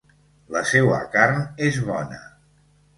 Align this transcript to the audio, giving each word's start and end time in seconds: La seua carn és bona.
La 0.55 0.63
seua 0.69 0.97
carn 1.17 1.39
és 1.69 1.81
bona. 1.95 2.23